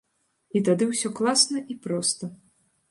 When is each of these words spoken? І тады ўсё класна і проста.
І 0.59 0.61
тады 0.69 0.83
ўсё 0.93 1.13
класна 1.21 1.65
і 1.75 1.81
проста. 1.87 2.35